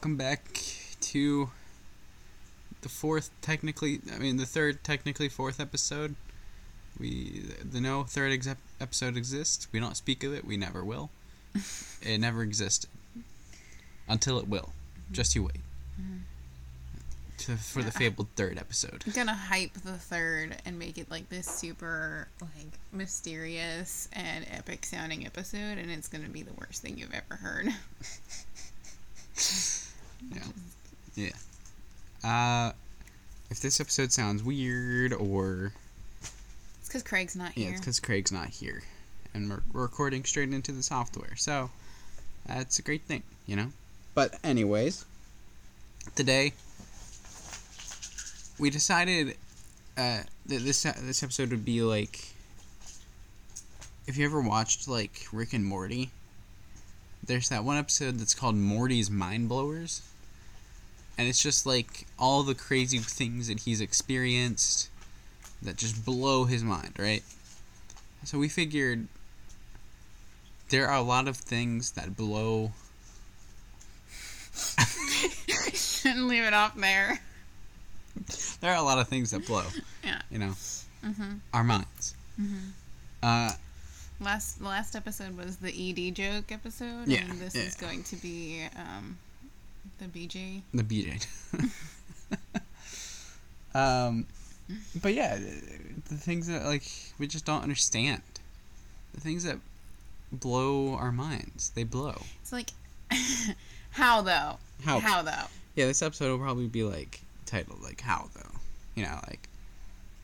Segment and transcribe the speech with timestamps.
[0.00, 0.58] welcome back
[1.02, 1.50] to
[2.80, 6.14] the fourth, technically, I mean, the third, technically fourth episode.
[6.98, 8.48] We, the no third ex-
[8.80, 9.68] episode exists.
[9.72, 10.46] We don't speak of it.
[10.46, 11.10] We never will.
[12.00, 12.88] it never existed
[14.08, 14.70] until it will.
[15.12, 15.60] Just you wait.
[16.00, 16.16] Mm-hmm.
[17.36, 19.04] To, for the fabled third episode.
[19.06, 24.86] I'm gonna hype the third and make it like this super like mysterious and epic
[24.86, 27.68] sounding episode, and it's gonna be the worst thing you've ever heard.
[30.34, 30.42] Yeah.
[31.14, 32.28] Yeah.
[32.28, 32.72] Uh,
[33.50, 35.72] if this episode sounds weird or
[36.20, 37.64] It's because Craig's not here.
[37.64, 38.82] yeah, it's because Craig's not here,
[39.34, 41.70] and we're, we're recording straight into the software, so
[42.46, 43.72] that's a great thing, you know.
[44.14, 45.04] But anyways,
[46.14, 46.52] today
[48.58, 49.36] we decided
[49.96, 52.32] uh, that this this episode would be like
[54.06, 56.10] if you ever watched like Rick and Morty.
[57.22, 60.00] There's that one episode that's called Morty's Mind Blowers.
[61.20, 64.88] And it's just like all the crazy things that he's experienced
[65.60, 67.22] that just blow his mind, right?
[68.24, 69.06] So we figured
[70.70, 72.72] there are a lot of things that blow
[75.74, 77.20] Shouldn't leave it off there.
[78.62, 79.64] there are a lot of things that blow,
[80.02, 80.22] Yeah.
[80.30, 80.54] you know,
[81.04, 81.32] Mm-hmm.
[81.52, 82.14] our minds.
[83.22, 83.52] Uh,
[84.20, 85.68] Last last episode was the
[86.08, 87.62] ED joke episode, Yeah, and this yeah.
[87.62, 89.18] is going to be um,
[90.00, 90.62] the BJ.
[90.72, 91.26] the BJ.
[93.74, 94.26] um,
[95.00, 96.84] but yeah, the, things that like
[97.18, 98.22] we just don't understand,
[99.14, 99.58] the things that
[100.32, 102.22] blow our minds, they blow.
[102.40, 102.70] It's like,
[103.90, 104.56] how though?
[104.84, 105.00] How?
[105.00, 105.46] How though?
[105.76, 108.58] Yeah, this episode will probably be like titled like "How though,"
[108.94, 109.48] you know, like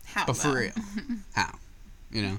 [0.05, 0.27] How?
[0.27, 0.73] but for real,
[1.35, 1.55] how,
[2.11, 2.39] you know.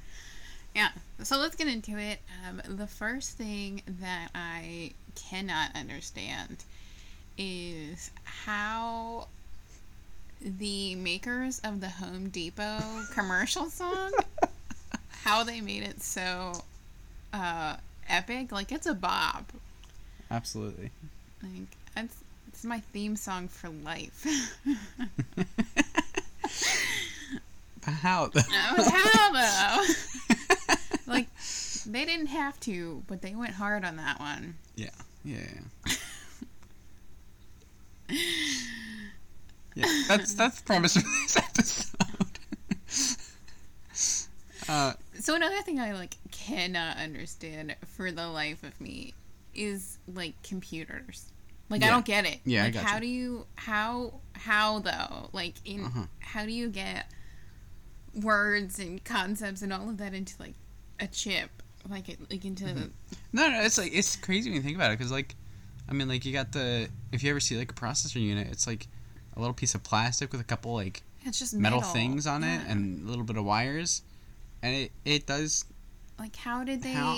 [0.75, 0.89] Yeah.
[1.23, 2.19] So let's get into it.
[2.47, 6.63] Um, the first thing that I cannot understand
[7.37, 9.27] is how
[10.41, 12.79] the makers of the Home Depot
[13.13, 14.11] commercial song
[15.27, 16.53] how they made it so
[17.33, 17.75] uh,
[18.07, 18.51] epic.
[18.53, 19.51] Like it's a bop.
[20.31, 20.91] Absolutely.
[21.43, 22.15] Like it's
[22.47, 24.25] it's my theme song for life.
[27.83, 28.41] How though?
[28.51, 29.85] how though?
[31.07, 31.27] like
[31.85, 34.55] they didn't have to, but they went hard on that one.
[34.75, 34.89] Yeah,
[35.23, 35.37] yeah.
[35.85, 35.86] Yeah,
[38.09, 41.95] yeah that's that's the premise for this episode.
[44.69, 49.13] uh, So another thing I like cannot understand for the life of me
[49.53, 51.31] is like computers.
[51.69, 52.39] Like I don't get it.
[52.45, 55.29] Yeah, Like how do you how how though?
[55.33, 56.03] Like in Uh-huh.
[56.19, 57.11] how do you get
[58.13, 60.53] words and concepts and all of that into like
[60.99, 61.49] a chip?
[61.89, 62.85] Like it like into Mm-hmm.
[63.33, 65.35] no, no, it's like it's crazy when you think about it because like,
[65.89, 68.67] I mean, like you got the if you ever see like a processor unit, it's
[68.67, 68.87] like
[69.35, 72.43] a little piece of plastic with a couple like it's just metal, metal, things on
[72.43, 74.01] it and a little bit of wires,
[74.61, 75.65] and it it does
[76.19, 77.17] like how did they how-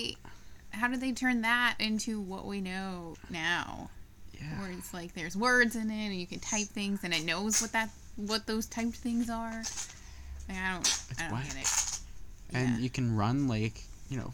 [0.71, 3.89] how did they turn that into what we know now?
[4.39, 7.25] yeah where it's like there's words in it and you can type things and it
[7.25, 9.63] knows what that what those typed things are.
[10.47, 11.99] Like I don't I don't get it.
[12.53, 12.77] and Yeah.
[12.77, 14.33] you can run like you know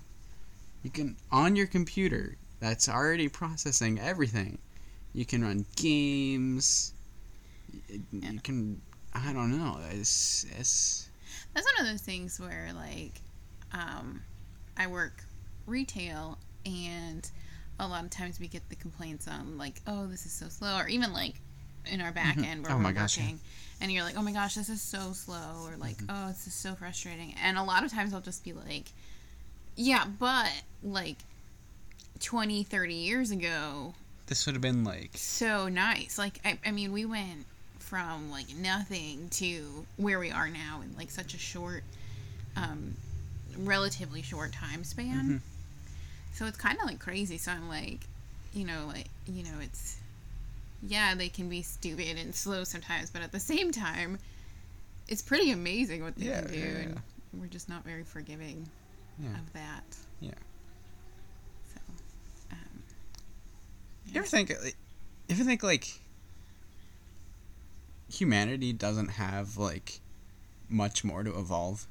[0.83, 4.57] you can on your computer that's already processing everything
[5.13, 6.93] you can run games
[8.11, 8.31] Yeah.
[8.31, 8.81] you can
[9.13, 11.09] i don't know it's it's
[11.53, 13.21] That's one of those things where like
[13.71, 14.21] um
[14.77, 15.23] I work
[15.67, 17.29] retail and
[17.79, 20.77] a lot of times we get the complaints on like, oh, this is so slow
[20.77, 21.35] or even like
[21.85, 23.23] in our back end where Oh we're my gosh, yeah.
[23.23, 23.39] working
[23.79, 26.11] and you're like, oh my gosh, this is so slow or like, Mm-hmm.
[26.25, 27.35] oh, this is so frustrating.
[27.41, 28.91] And a lot of times I'll just be like,
[29.77, 30.51] yeah, but
[30.83, 31.17] like
[32.19, 33.93] 20, 30 years ago,
[34.27, 36.17] this would have been like so nice.
[36.17, 37.45] Like, I, I mean, we went
[37.79, 41.83] from like nothing to where we are now in like such a short,
[42.55, 42.95] um,
[43.57, 45.19] relatively short time span.
[45.25, 45.37] Mm-hmm.
[46.33, 47.37] So it's kind of like crazy.
[47.37, 47.99] So I'm like,
[48.53, 49.97] you know, like, you know, it's,
[50.81, 54.17] yeah, they can be stupid and slow sometimes, but at the same time,
[55.07, 56.57] it's pretty amazing what they Yeah, can do.
[56.57, 57.01] yeah, And
[57.33, 58.67] we're just not very forgiving
[59.21, 59.29] Yeah.
[59.29, 59.83] of that.
[60.19, 60.31] Yeah.
[61.73, 61.79] So,
[62.51, 62.83] um,
[64.13, 64.75] you ever think like,
[65.27, 65.87] if you think like
[68.11, 69.99] humanity doesn't have like
[70.69, 71.87] much more to evolve?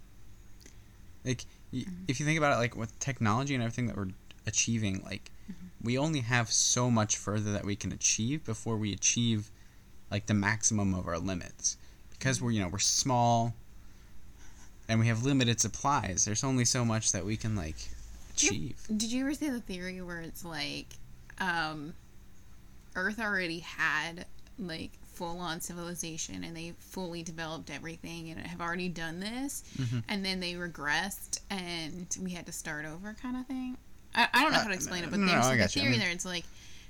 [1.24, 2.04] Like y- mm-hmm.
[2.08, 4.10] if you think about it like with technology and everything that we're
[4.46, 5.66] achieving like mm-hmm.
[5.82, 9.50] we only have so much further that we can achieve before we achieve
[10.10, 11.76] like the maximum of our limits.
[12.10, 12.46] Because mm-hmm.
[12.46, 13.54] we're you know we're small
[14.88, 17.76] and we have limited supplies there's only so much that we can like
[18.36, 18.86] Do you- achieve.
[18.96, 20.86] Did you ever see the theory where it's like,
[21.38, 21.94] um,
[22.96, 24.26] Earth already had
[24.58, 29.98] like full on civilization and they fully developed everything and have already done this Mm-hmm.
[30.08, 33.76] and then they regressed and we had to start over kind of thing.
[34.14, 35.58] I, I don't know how to explain it, but Uh, no, there's I like a
[35.58, 35.64] got.
[35.64, 36.10] I theory mean- there.
[36.10, 36.44] It's like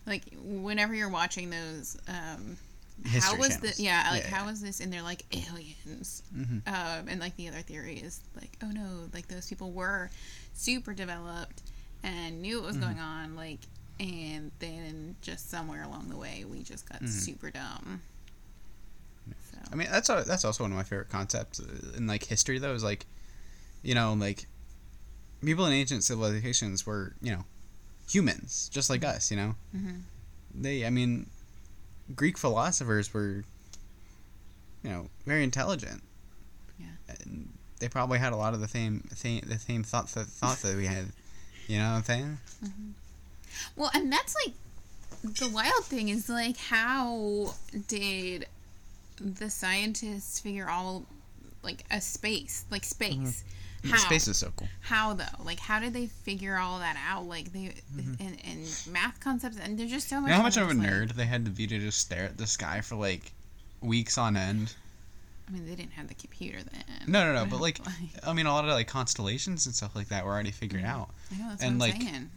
[0.06, 2.56] like whenever you're watching those um
[3.04, 3.76] History how was channels.
[3.76, 4.50] the yeah like Yeah, how yeah.
[4.50, 6.62] was this and they're like aliens Mhm.
[6.68, 10.10] um and like the other theory is like oh no like those people were
[10.54, 11.62] super developed
[12.04, 12.84] and knew what was Mm-hmm.
[12.84, 13.58] going on like
[14.00, 18.02] and then just somewhere along the way we just got super dumb
[19.28, 19.72] so Mm-hmm.
[19.72, 22.58] I mean, that's a, that's also one of my favorite concepts uh, in like history,
[22.58, 22.74] though.
[22.74, 23.06] Is like,
[23.82, 24.46] you know, like
[25.42, 27.44] people in ancient civilizations were, you know,
[28.10, 29.30] humans just like us.
[29.30, 30.02] You know, Mhm.
[30.54, 30.84] they.
[30.84, 31.30] I mean,
[32.14, 33.44] Greek philosophers were,
[34.82, 36.02] you know, very intelligent.
[36.78, 36.86] Yeah.
[37.22, 37.48] And
[37.80, 40.76] they probably had a lot of the same, same the same thoughts that thoughts that
[40.76, 41.06] we had.
[41.68, 42.38] You know what I'm saying?
[43.76, 44.54] Well, and that's like
[45.22, 47.54] the wild thing is like how
[47.88, 48.46] did
[49.20, 51.06] the scientists figure all
[51.62, 53.44] like a space, like space?
[53.84, 53.98] How?
[53.98, 54.68] Space is so cool.
[54.80, 55.24] How though?
[55.44, 57.26] Like how did they figure all that out?
[57.26, 60.22] Like they and, and math concepts and there's just so much.
[60.22, 60.26] Mm-hmm.
[60.28, 62.24] You know how much of a like- nerd they had to be to just stare
[62.24, 63.32] at the sky for like
[63.80, 64.74] weeks on end?
[65.46, 66.84] I mean, they didn't have the computer then.
[67.06, 67.50] No, no, no.
[67.50, 67.78] But like,
[68.26, 71.10] I mean, a lot of like constellations and stuff like that were already figured out.
[71.32, 72.30] I know that's and, what I'm like, saying.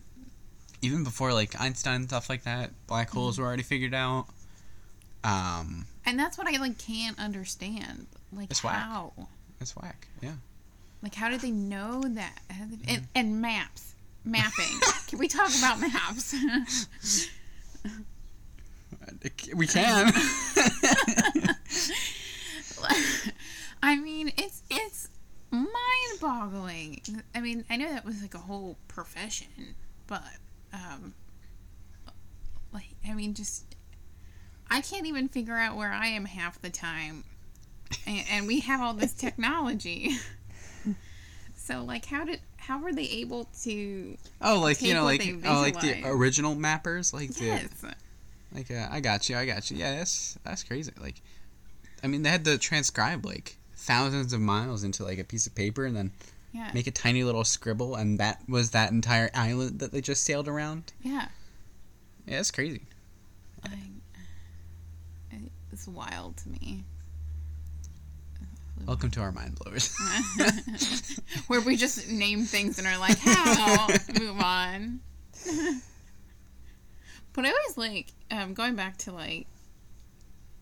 [0.82, 3.18] Even before like Einstein and stuff like that, black Mm-hmm.
[3.18, 4.28] holes were already figured out.
[5.24, 8.08] Um, And that's what I like can't understand.
[8.32, 8.76] Like It's whack.
[8.76, 9.14] how?
[9.60, 10.08] it's whack.
[10.22, 10.34] Yeah.
[11.02, 12.40] Like how did they know that?
[12.50, 12.90] Did- Mm-hmm.
[12.96, 13.94] And, and maps,
[14.24, 14.80] mapping.
[15.08, 16.36] Can we talk about maps?
[19.56, 20.12] We can.
[23.82, 25.10] I mean, it's it's
[25.52, 27.02] mind-boggling.
[27.34, 29.76] I mean, I know that was like a whole profession,
[30.08, 30.24] but
[30.74, 31.14] um,
[32.74, 33.76] like I mean, just
[34.70, 37.24] I can't even figure out where I am half the time,
[38.06, 40.12] and, and we have all this technology.
[41.56, 44.18] so, like, how did how were they able to?
[44.42, 47.70] oh, like you know, like oh, like the original mappers, like the
[48.54, 49.78] like uh, I got you, I got you.
[49.78, 50.92] Yeah, that's that's crazy.
[51.00, 51.22] Like,
[52.04, 55.56] I mean, they had to transcribe like thousands of miles into like a piece of
[55.56, 56.12] paper and then
[56.58, 56.72] Yeah.
[56.74, 60.48] make a tiny little scribble, and that was that entire island that they just sailed
[60.48, 60.92] around.
[61.04, 61.28] Yeah.
[62.26, 62.82] Yeah, it's crazy.
[63.64, 63.70] I,
[65.32, 66.84] I- it's wild to me.
[68.88, 69.96] Welcome to our mind blowers.
[71.48, 73.88] Where we just name things and are like, how?
[74.20, 75.00] Move on.
[77.34, 79.46] but I always like, um, going back to like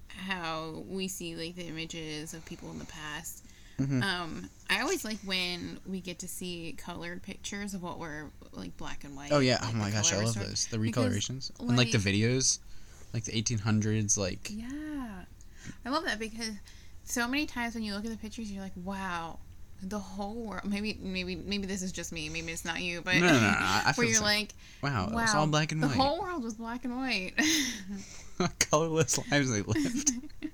[0.10, 3.45] how we see like the images of people in the past.
[3.80, 4.04] Mhm.
[4.04, 8.76] Um, I always like when we get to see colored pictures of what were like
[8.78, 9.32] black and white.
[9.32, 10.68] oh yeah, like, oh my gosh, I love those.
[10.68, 12.60] The because, recolorations and like the videos,
[13.14, 15.24] like the 1800s, like Yeah.
[15.86, 16.52] I love that because
[17.04, 19.40] so many times when you look at the pictures, you're like, wow,
[19.82, 20.64] the whole world.
[20.66, 22.30] Maybe, maybe, maybe this is just me.
[22.30, 23.40] Maybe it's not you, but No, no, no,
[23.84, 24.24] feel where you're same.
[24.24, 25.90] like, wow, wow, it's all black and white.
[25.92, 27.34] the whole world was black and white.
[28.60, 30.12] Colorless lives they lived.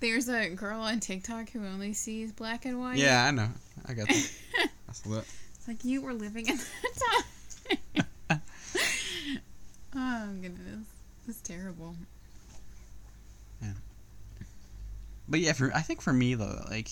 [0.00, 2.98] There's a girl on TikTok who only sees black and white.
[2.98, 3.48] yeah, I know.
[3.86, 4.30] I got that.
[4.86, 5.02] That's.
[5.06, 8.40] It's like you were living in that time.
[9.94, 10.86] oh goodness,
[11.28, 11.94] it's terrible.
[13.62, 13.72] Yeah.
[15.28, 16.90] But yeah, for I think for me though, like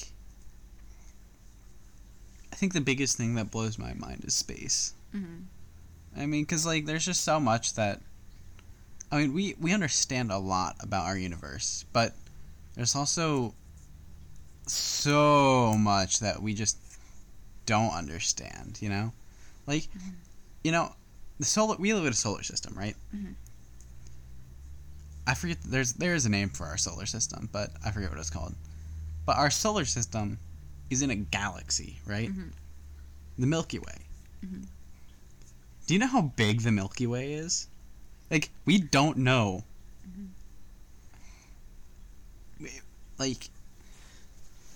[2.52, 4.94] I think the biggest thing that blows my mind is space.
[5.12, 5.42] hmm
[6.16, 8.00] I mean, because like there's just so much that
[9.10, 12.14] I mean we we understand a lot about our universe, but
[12.74, 13.54] there's also
[14.66, 16.78] so much that we just
[17.66, 18.78] don't understand.
[18.80, 19.12] You know,
[19.66, 19.88] like
[20.62, 20.94] you know
[21.38, 22.96] the solar we live in a solar system, right?
[23.14, 23.34] Mhm.
[25.26, 28.18] I forget there's there is a name for our solar system, but I forget what
[28.18, 28.54] it's called.
[29.26, 30.38] But our solar system
[30.90, 32.30] is in a galaxy, right?
[32.30, 32.52] Mhm.
[33.38, 33.98] The Milky Way.
[34.44, 34.66] Mhm.
[35.86, 37.66] Do you know how big the Milky Way is?
[38.30, 39.64] Like we don't know.
[42.60, 42.80] We-
[43.18, 43.48] Like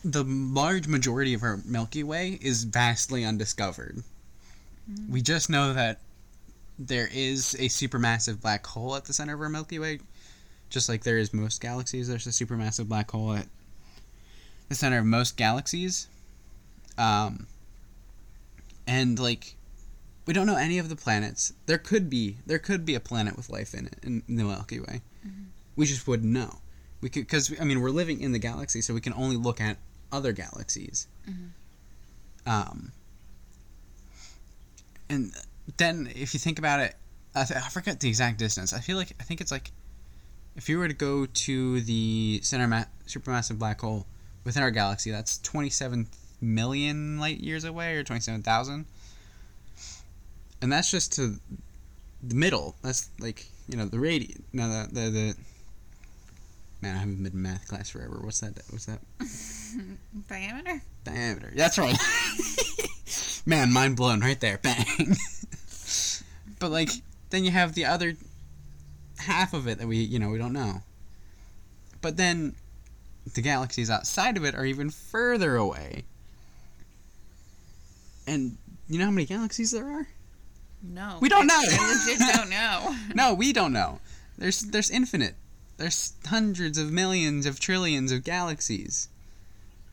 [0.04, 4.02] the large majority of our Milky Way is vastly undiscovered.
[5.11, 6.00] We just know that
[6.78, 10.00] there is a supermassive black hole at the center of our Milky Way.
[10.71, 13.47] Just like there is most galaxies, there's a supermassive black hole at
[14.68, 16.09] the center of most galaxies.
[16.97, 17.47] Um,
[18.87, 19.57] and like,
[20.26, 21.52] we don't know any of the planets.
[21.66, 24.80] There could be there could be a planet with life in it in the Milky
[24.80, 25.00] Way.
[25.76, 26.59] We just wouldn't know.
[27.00, 29.60] We could because I mean we're living in the galaxy, so we can only look
[29.60, 29.76] at
[30.10, 31.06] other galaxies.
[32.46, 32.92] Um,
[35.10, 35.32] and
[35.76, 36.94] then if you think about it,
[37.34, 38.72] I, th- I forget the exact distance.
[38.72, 39.70] I feel like I think it's like
[40.56, 44.06] if you were to go to the center ma- supermassive black hole
[44.44, 46.08] within our galaxy, that's 27
[46.40, 48.86] million light years away or 27,000.
[50.60, 51.38] And that's just to
[52.22, 52.74] the middle.
[52.82, 54.38] That's like, you know, the radius.
[54.52, 55.36] No, the, the, the
[56.80, 58.20] Man, I haven't been in math class forever.
[58.23, 58.58] What's that?
[58.70, 59.00] What's that?
[60.28, 60.80] Diameter?
[61.04, 61.52] Diameter.
[61.54, 61.97] That's right.
[63.47, 64.58] Man, mind blown right there.
[64.58, 65.16] Bang.
[66.61, 66.90] but like
[67.30, 68.14] then you have the other
[69.18, 70.82] half of it that we, you know, we don't know.
[72.00, 72.54] But then
[73.35, 76.04] the galaxies outside of it are even further away.
[78.26, 78.56] And
[78.88, 80.06] you know how many galaxies there are?
[80.82, 81.18] No.
[81.20, 81.61] We don't know.
[81.61, 82.97] I legit don't know.
[83.14, 83.99] No, we don't know.
[84.37, 85.35] There's there's infinite.
[85.78, 89.08] There's hundreds of millions of trillions of galaxies.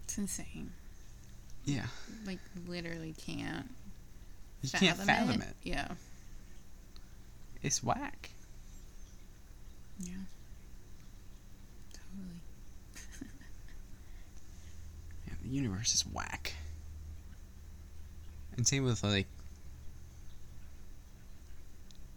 [0.03, 0.71] It's insane.
[1.63, 1.85] Yeah.
[2.25, 3.69] Like, literally can't.
[4.61, 5.55] You can't fathom it.
[5.63, 5.87] Yeah.
[7.61, 8.29] It's whack.
[9.99, 10.11] Yeah.
[11.93, 12.41] Totally.
[15.27, 16.53] Yeah, the universe is whack.
[18.57, 19.27] And same with like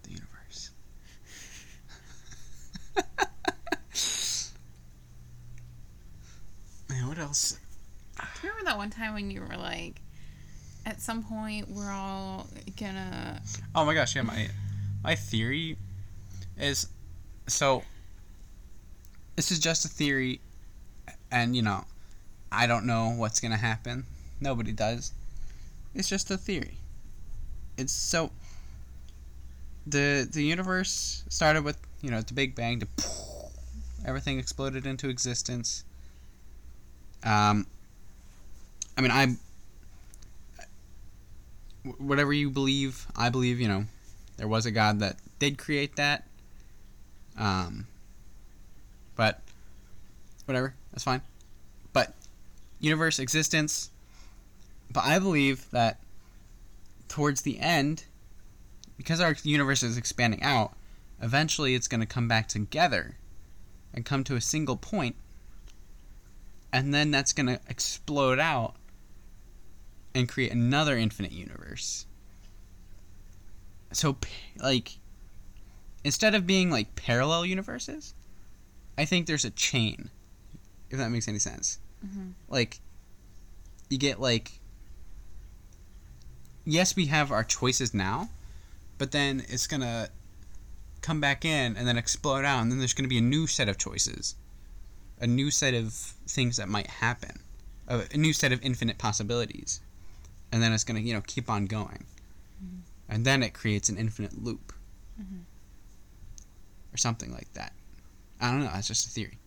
[0.05, 0.71] the universe.
[6.89, 7.59] Man, what else?
[8.17, 10.01] Do you remember that one time when you were like,
[10.87, 12.47] at some point we're all
[12.79, 13.43] gonna.
[13.75, 14.49] Oh my gosh, yeah, my
[15.03, 15.77] my theory
[16.57, 16.89] is
[17.49, 17.83] so
[19.37, 20.41] this is just a theory
[21.31, 21.85] and you know,
[22.53, 24.05] I don't know what's to happen.
[24.41, 25.13] Nobody does.
[25.95, 26.79] It's just a theory.
[27.77, 28.31] It's so
[29.87, 32.87] the the universe started with, you know, the Big Bang to
[34.05, 35.85] everything exploded into existence.
[37.25, 37.67] Um
[38.97, 39.37] I mean, I
[41.99, 43.85] whatever you believe, I believe, you know,
[44.37, 46.25] there was a God that did create that.
[47.37, 47.87] Um,
[49.17, 49.41] but
[50.45, 51.23] whatever, that's fine.
[51.93, 52.15] But
[52.81, 53.91] universe existence.
[54.91, 56.01] But I believe that
[57.09, 58.05] towards the end,
[58.97, 60.73] because our universe is expanding out,
[61.23, 63.17] eventually it's going to come back together
[63.95, 65.17] and come to a single point,
[66.73, 68.75] and then that's going to explode out
[70.15, 72.07] and create another infinite universe.
[73.93, 74.17] So,
[74.57, 74.99] like,
[76.05, 78.15] instead of being like parallel universes,
[78.97, 80.11] I think there's a chain.
[80.91, 81.79] If that makes any sense.
[82.05, 82.33] Mhm.
[82.49, 82.81] Like,
[83.89, 84.61] you get like,
[86.65, 88.31] yes, we have our choices now,
[88.99, 90.11] but then it's gonna
[91.01, 93.69] come back in and then explode out, and then there's gonna be a new set
[93.69, 94.35] of choices,
[95.21, 97.41] a new set of things that might happen,
[97.87, 99.81] a, a new set of infinite possibilities,
[100.53, 102.05] and then it's gonna you know keep on going,
[103.09, 104.73] and then it creates an infinite loop,
[105.21, 105.43] Mhm.
[106.93, 107.73] or something like that.
[108.41, 108.71] I don't know.
[108.73, 109.39] That's just a theory.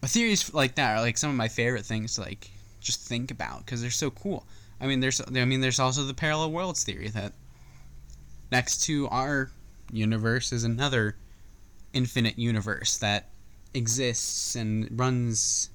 [0.00, 2.50] But theories like that are like some of my favorite things to like
[2.80, 4.46] just think about because they're so cool.
[4.80, 7.32] I mean, there's I mean, there's also the parallel worlds theory that
[8.50, 9.50] next to our
[9.92, 11.16] universe is another
[11.92, 13.28] infinite universe that
[13.74, 15.70] exists and runs.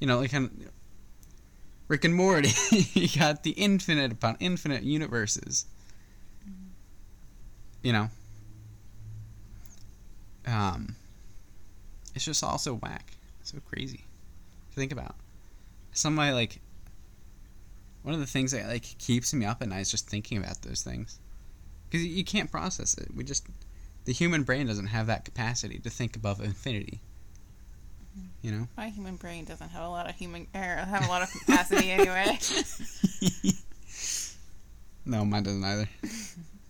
[0.00, 0.70] You know, like kind of
[1.88, 2.50] Rick and Morty.
[2.94, 5.66] you got the infinite upon infinite universes.
[7.82, 8.08] You know.
[10.46, 10.96] Um.
[12.14, 13.12] It's just all so whack,
[13.42, 14.04] so crazy
[14.70, 15.16] to think about.
[15.92, 16.60] Some of my like.
[18.02, 20.60] One of the things that like keeps me up at night is just thinking about
[20.62, 21.20] those things,
[21.88, 23.14] because you can't process it.
[23.14, 23.46] We just,
[24.06, 27.00] the human brain doesn't have that capacity to think above infinity.
[28.42, 28.68] You know.
[28.76, 31.90] My human brain doesn't have a lot of human or have a lot of capacity
[31.90, 32.38] anyway.
[35.06, 35.88] no, mine doesn't either.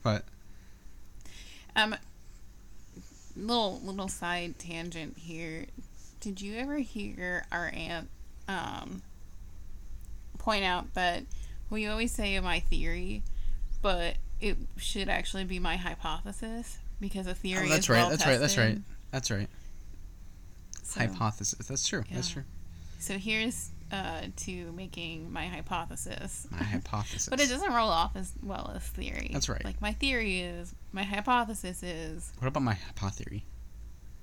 [0.02, 0.24] But
[1.74, 1.96] Um,
[3.36, 5.66] little little side tangent here.
[6.20, 8.08] Did you ever hear our aunt
[8.48, 9.02] um
[10.38, 11.22] point out that
[11.70, 13.22] we always say my theory,
[13.80, 17.98] but it should actually be my hypothesis because a theory oh, that's right.
[17.98, 18.38] well That's right.
[18.38, 18.78] That's right.
[19.10, 19.48] That's right.
[20.92, 21.66] So, Hypothesis.
[21.66, 22.04] That's true.
[22.12, 22.44] That's true.
[22.98, 26.46] so here's uh, to making my hypothesis.
[26.50, 27.30] My hypothesis.
[27.30, 29.30] But it doesn't roll off as well as theory.
[29.32, 29.64] That's right.
[29.64, 32.30] Like my theory is, my hypothesis is.
[32.38, 33.46] What about my hypotheory?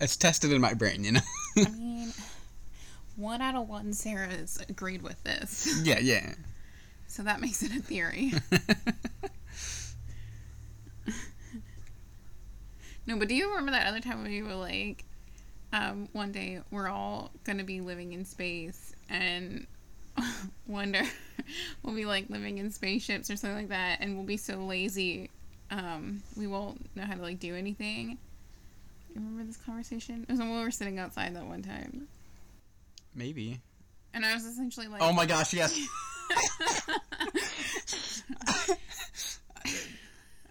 [0.00, 1.20] it's tested in my brain, you know.
[1.56, 2.12] I mean,
[3.14, 6.34] one out of one Sarah's agreed with this, yeah, yeah.
[7.06, 8.32] so that makes it a theory.
[13.06, 15.04] No, but do you remember that other time when you were like,
[15.74, 19.66] um, one day we're all gonna be living in space and
[20.66, 21.02] wonder
[21.82, 25.30] we'll be like living in spaceships or something like that and we'll be so lazy
[25.72, 28.16] um we won't know how to like do anything
[29.10, 32.06] you remember this conversation it was when we were sitting outside that one time
[33.14, 33.60] Maybe.
[34.12, 35.76] and i was essentially like Oh my gosh, yes.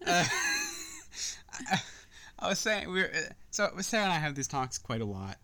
[0.05, 0.25] Uh,
[2.43, 3.11] I was saying we were
[3.51, 5.37] so Sarah and I have these talks quite a lot,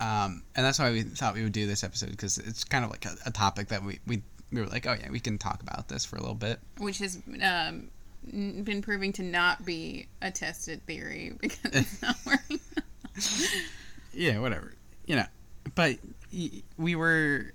[0.00, 2.90] um, and that's why we thought we would do this episode because it's kind of
[2.90, 5.62] like a, a topic that we, we we were like, oh yeah, we can talk
[5.62, 6.58] about this for a little bit.
[6.78, 7.88] which has um
[8.30, 12.60] been proving to not be a tested theory because it's not working
[14.12, 14.74] Yeah, whatever,
[15.06, 15.26] you know.
[15.74, 15.98] But
[16.76, 17.52] we were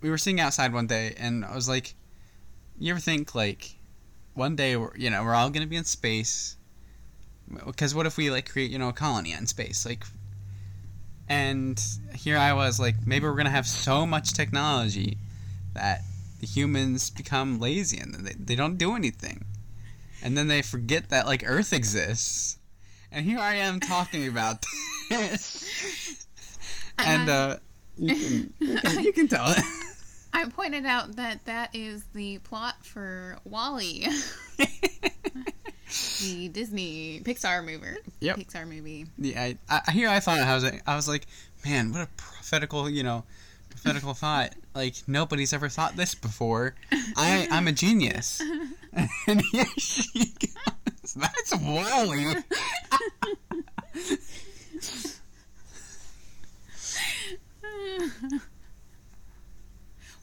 [0.00, 1.94] we were sitting outside one day, and I was like,
[2.78, 3.76] you ever think like
[4.32, 6.56] one day we're you know we're all gonna be in space
[7.66, 9.84] because what if we like create you know a colony in space?
[9.86, 10.04] Like
[11.28, 11.82] and
[12.14, 15.16] here i was like maybe we're gonna have so much technology
[15.74, 16.02] that
[16.40, 19.44] the humans become lazy and they, they don't do anything.
[20.22, 22.58] And then they forget that like earth exists.
[23.10, 24.64] And here i am talking about
[25.08, 26.26] this.
[26.98, 27.56] And uh
[27.96, 29.64] you can, you can, you can tell it.
[30.32, 34.08] I pointed out that that is the plot for WALL-E
[36.22, 38.36] the disney pixar movie Yep.
[38.38, 41.26] pixar movie Yeah, I, I here I thought I was like, I was like,
[41.64, 43.24] man, what a prophetical, you know,
[43.70, 44.54] prophetical thought.
[44.74, 46.74] Like nobody's ever thought this before.
[47.16, 48.40] I I'm a genius.
[49.26, 51.14] and here she goes.
[51.14, 52.34] That's WALL-E.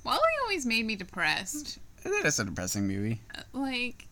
[0.04, 3.22] WALL-E always made me depressed That is a depressing movie.
[3.36, 4.08] Uh, like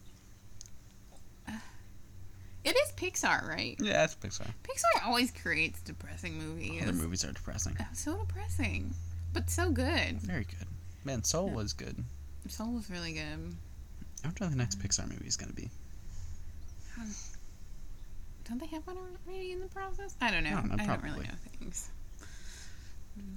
[2.66, 4.48] it is pixar right Yeah, it's Pixar.
[4.64, 7.78] pixar always creates depressing movies Other movies are depressing.
[7.94, 8.94] so depressing
[9.34, 10.68] but so good Very good.
[11.06, 12.04] Man, Soul was good.
[12.48, 13.56] soul was really good
[14.24, 15.70] I wonder what the next Pixar movie is going to be.
[17.00, 17.08] Um,
[18.50, 20.14] don't they have one already in the process?
[20.20, 20.50] I don't know.
[20.50, 21.88] I I don't don't, really know things.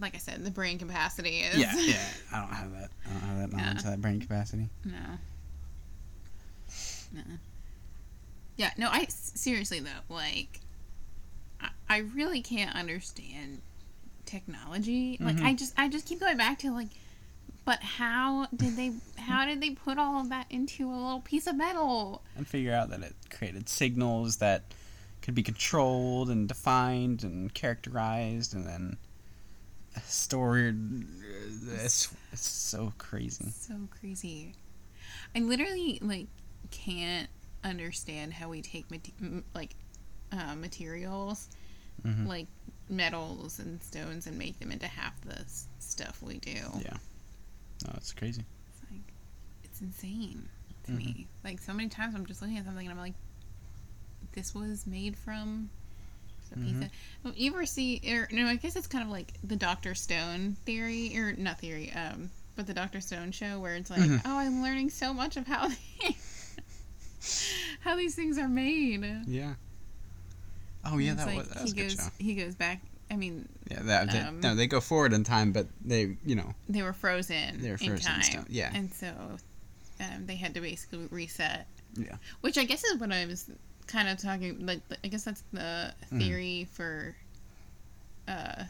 [0.01, 2.05] Like I said, the brain capacity is Yeah, yeah.
[2.33, 2.91] I don't have that.
[3.07, 3.91] I don't have that knowledge, Yeah.
[3.91, 4.69] that brain capacity.
[4.85, 4.99] no,
[7.15, 7.23] no.
[8.57, 8.89] Yeah, no.
[8.91, 10.61] I seriously though, like,
[11.61, 13.61] I, I really can't understand
[14.27, 15.17] technology.
[15.21, 15.45] Like, Mhm.
[15.45, 16.89] I just, I just keep going back to like,
[17.65, 21.47] but how did they, how did they put all of that into a little piece
[21.47, 22.23] of metal?
[22.37, 24.63] and figure out that it created signals that
[25.23, 28.97] could be controlled and defined and characterized and then
[30.05, 31.05] stored.
[31.75, 33.51] It's, it's so crazy.
[33.51, 34.55] So crazy.
[35.37, 36.27] I literally like
[36.71, 37.29] can't
[37.65, 39.13] understand how we take mate-
[39.55, 39.75] like
[40.33, 41.49] uh, materials
[42.05, 42.27] Mhm.
[42.27, 42.47] like
[42.89, 46.51] metals and stones and make them into half the s- stuff we do.
[46.51, 46.97] Yeah.
[47.87, 48.45] No, it's crazy.
[48.71, 49.13] It's like
[49.65, 50.49] it's insane
[50.85, 50.97] to Mhm.
[50.97, 51.27] me.
[51.45, 53.15] Like so many times I'm just looking at something and I'm like,
[54.33, 55.71] this was made from
[56.53, 56.91] a piece Mhm.
[57.25, 57.39] of.
[57.39, 58.01] You ever see?
[58.13, 61.93] Or no, I guess it's kind of like the Doctor Stone theory, or not theory.
[61.93, 64.21] Um, but the Doctor Stone show where it's like, Mhm.
[64.25, 65.69] oh, I'm learning so much of how
[66.01, 66.17] they,
[67.83, 69.05] how these things are made.
[69.27, 69.55] Yeah.
[70.85, 72.11] Oh yeah, that like was that was he good goes show.
[72.19, 72.81] he goes back.
[73.11, 76.35] I mean, Yeah, that they, um, no, they go forward in time, but they, you
[76.35, 77.61] know, they were frozen.
[77.61, 78.71] They were frozen in time, stone, yeah.
[78.75, 79.09] and so
[80.01, 81.67] um, they had to basically reset.
[81.95, 82.17] Yeah.
[82.41, 83.51] Which I guess is what I was
[83.87, 84.65] kind of talking.
[84.65, 86.19] Like, I guess that's the Mm-hmm.
[86.19, 87.15] theory for
[88.29, 88.65] uh,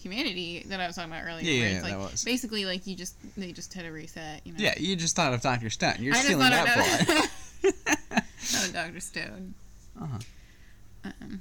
[0.00, 1.42] humanity that I was talking about earlier.
[1.44, 2.24] Yeah, yeah, it's like, that was.
[2.24, 4.40] Basically, like you just they just had a reset.
[4.46, 4.58] You know.
[4.60, 5.94] yeah, you just thought of Doctor Stone.
[5.98, 7.28] You're I stealing that plot.
[8.68, 9.54] Oh, Doctor Stone.
[10.00, 10.18] uh-huh.
[11.04, 11.40] Um,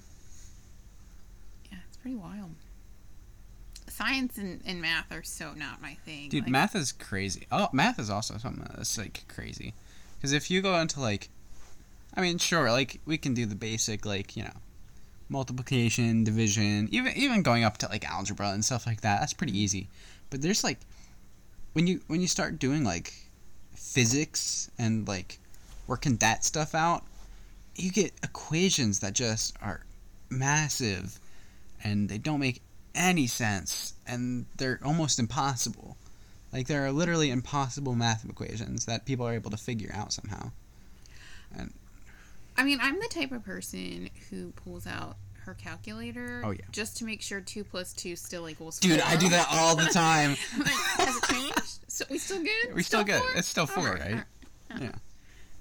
[1.72, 2.52] yeah, it's pretty wild.
[3.88, 6.30] Science and, and math are so not my thing.
[6.30, 7.46] Dude, Like, math is crazy.
[7.52, 9.74] Oh, math is also something that's like crazy.
[10.18, 11.30] Because if you go into like,
[12.16, 14.54] I mean, sure, like we can do the basic like you know,
[15.28, 19.20] multiplication, division, even even going up to like algebra and stuff like that.
[19.20, 19.90] That's pretty easy.
[20.30, 20.80] But there's like,
[21.74, 23.14] when you when you start doing like
[23.76, 25.40] physics and like
[25.88, 27.04] working that stuff out,
[27.80, 29.84] you get equations that just are
[30.30, 31.20] massive,
[31.84, 32.62] and they don't make
[32.96, 35.98] any sense, and they're almost impossible.
[36.52, 40.52] Like there are literally impossible math equations that people are able to figure out somehow.
[42.58, 45.16] I mean, I'm the type of person who pulls out
[45.46, 46.42] her calculator.
[46.44, 46.62] Oh, yeah.
[46.72, 48.80] Just to make sure two plus two still equals.
[48.80, 49.10] Dude, four.
[49.10, 50.36] I do that all the time.
[50.96, 51.80] Has it changed?
[51.88, 52.76] So we still good?
[52.76, 53.22] We still good.
[53.22, 53.32] four?
[53.36, 54.24] It's still four, Alright, right?
[54.72, 54.96] alright.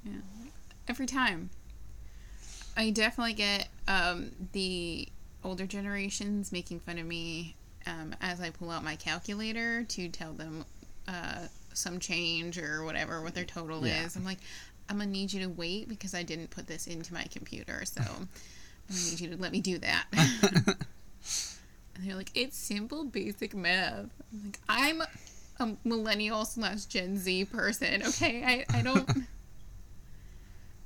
[0.04, 0.12] Yeah.
[0.88, 1.50] Every time.
[2.78, 5.08] I definitely get um, the
[5.44, 10.32] older generations making fun of me um, as I pull out my calculator to tell
[10.32, 10.64] them
[11.08, 14.04] uh, some change or whatever what their total Yeah.
[14.04, 14.14] is.
[14.16, 14.38] I'm like,
[14.88, 18.00] I'm gonna need you to wait because I didn't put this into my computer, so
[18.06, 18.28] I'm
[18.88, 20.06] gonna need you to let me do that.
[20.12, 20.76] and
[21.98, 24.06] they're like, it's simple, basic math.
[24.68, 25.08] I'm like,
[25.60, 28.02] I'm a millennial slash Gen Z person.
[28.06, 29.08] Okay, I, I don't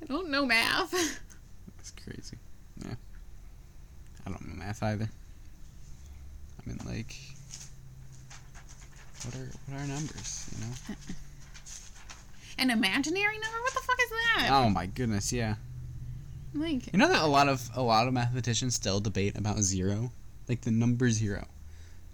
[0.03, 0.95] I don't know math.
[2.05, 2.37] Crazy.
[2.85, 2.95] Yeah.
[4.27, 5.09] I don't know math either.
[6.59, 7.15] I mean, like,
[9.25, 10.51] what are what are numbers?
[10.55, 10.97] You know?
[12.59, 13.61] An imaginary number?
[13.63, 14.49] What the fuck is that?
[14.53, 15.57] Oh my goodness, yeah.
[16.55, 20.13] Like, You know that a lot of a lot of mathematicians still debate about zero,
[20.49, 21.47] like the number zero.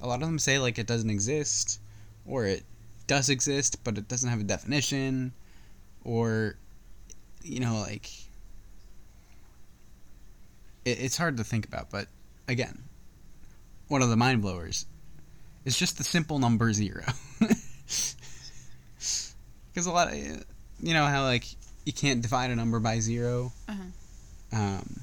[0.01, 1.81] A lot of them say like it doesn't exist,
[2.25, 2.63] or it
[3.07, 5.33] does exist but it doesn't have a definition,
[6.05, 6.57] or
[7.43, 8.09] you know like
[10.91, 11.91] it, it's hard to think about.
[11.91, 12.07] But
[12.47, 12.83] again,
[13.89, 14.87] one of the mind blowers
[15.65, 17.05] is just the simple number zero.
[19.73, 21.45] Because a lot of you know how like
[21.85, 24.57] you can't divide a number by 0 Uh-huh.
[24.59, 25.01] um,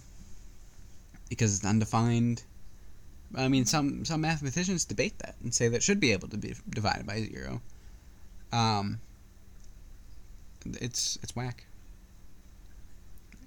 [1.30, 2.44] because it's undefined.
[3.36, 6.56] I mean, some some mathematicians debate that and say that should be able to be
[6.70, 7.62] divided by zero.
[8.52, 9.00] Um,
[10.66, 11.66] it's it's whack.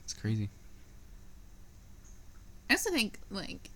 [0.04, 0.48] It's crazy.
[2.70, 3.70] I also think like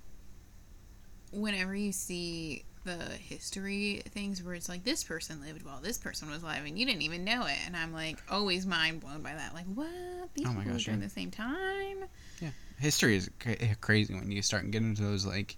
[1.33, 6.28] whenever you see the history things where it's like this person lived while this person
[6.28, 9.35] was alive and you didn't even know it, and I'm like always mind blown by
[9.35, 9.55] that.
[9.55, 9.88] Like, what?
[10.35, 11.07] These Oh my people gosh, during yeah.
[11.07, 12.05] the same time?
[12.40, 12.50] Yeah
[12.83, 15.57] history is cra- eh, crazy when you start getting into those like.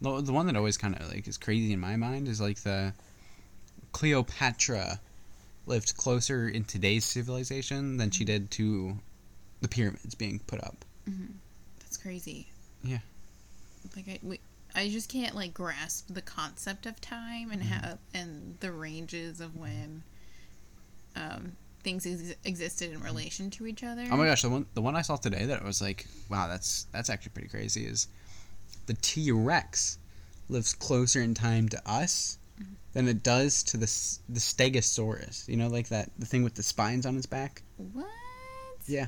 [0.00, 2.58] The the one that always kind of like is crazy in my mind is like
[2.58, 2.92] the
[3.92, 5.00] Cleopatra
[5.66, 8.32] lived closer in today's civilization than she mm-hmm.
[8.32, 8.98] did to
[9.60, 10.84] the pyramids being put up.
[11.08, 11.32] Mm-hmm.
[11.80, 12.48] That's crazy.
[12.84, 12.98] Yeah.
[13.96, 14.40] Like I, we,
[14.74, 17.72] I just can't like grasp the concept of time and Mm-hmm.
[17.72, 20.02] how and the ranges of when
[21.16, 24.04] um, things ex- existed in relation to each other.
[24.10, 26.86] Oh my gosh, the one the one I saw today that was like, wow, that's
[26.92, 27.84] that's actually pretty crazy.
[27.86, 28.08] Is
[28.86, 29.98] the T Rex
[30.48, 32.38] lives closer in time to us
[32.92, 33.86] than it does to the
[34.28, 35.48] the Stegosaurus.
[35.48, 37.62] You know, like that the thing with the spines on its back.
[37.92, 38.06] What?
[38.86, 39.06] Yeah.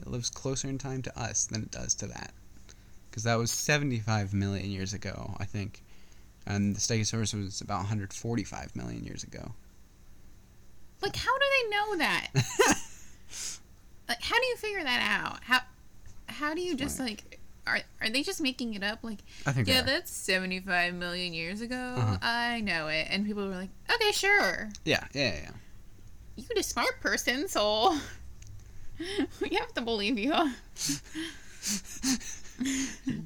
[0.00, 2.32] It lives closer in time to us than it does to that,
[3.10, 5.82] because that was seventy five million years ago, I think,
[6.46, 9.52] and the Stegosaurus was about one hundred forty five million years ago.
[11.00, 12.28] Like, how do they know that?
[14.08, 15.42] like, how do you figure that out?
[15.44, 15.60] How
[16.26, 19.00] how do you just like are are they just making it up?
[19.02, 19.68] Like, I think.
[19.68, 21.94] yeah, that's seventy five million years ago.
[21.96, 22.18] Uh-huh.
[22.22, 24.70] I know it, and people were like, okay, sure.
[24.84, 25.50] yeah, yeah, yeah.
[26.36, 27.96] You are a smart person, so
[29.40, 30.32] we have to believe you.